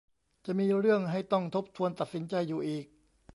[0.45, 2.85] จะมีเรื่องให้ต้องทบทวนตัดสินใจอยู่อีก